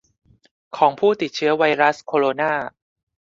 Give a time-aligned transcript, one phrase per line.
[0.77, 2.51] ของผู้ติดเชื้อไวรัสโคโรนา